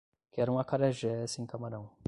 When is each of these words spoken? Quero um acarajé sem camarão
Quero 0.31 0.51
um 0.53 0.57
acarajé 0.57 1.27
sem 1.27 1.45
camarão 1.45 1.91